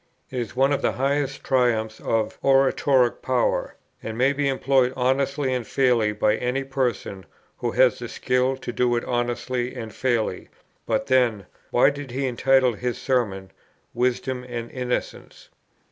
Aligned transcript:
It 0.31 0.39
is 0.39 0.55
one 0.55 0.73
of 0.73 0.81
the 0.81 0.93
highest 0.93 1.43
triumphs 1.43 1.99
of 1.99 2.39
oratoric 2.43 3.21
power, 3.21 3.75
and 4.01 4.17
may 4.17 4.33
be 4.33 4.47
employed 4.47 4.93
honestly 4.95 5.53
and 5.53 5.67
fairly 5.67 6.11
by 6.11 6.37
any 6.37 6.63
person 6.63 7.27
who 7.59 7.69
has 7.73 7.99
the 7.99 8.07
skill 8.09 8.57
to 8.57 8.73
do 8.73 8.95
it 8.95 9.05
honestly 9.05 9.75
and 9.75 9.93
fairly; 9.93 10.49
but 10.87 11.05
then, 11.05 11.45
Why 11.69 11.91
did 11.91 12.09
he 12.09 12.25
entitle 12.25 12.73
his 12.73 12.97
Sermon 12.97 13.51
'Wisdom 13.93 14.43
and 14.49 14.71
Innocence?' 14.71 15.49